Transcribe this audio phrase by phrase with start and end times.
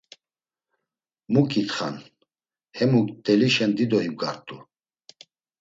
[1.31, 1.95] Mu ǩitxan,
[2.77, 4.57] hemuk mtelişen dido ibgart̆u.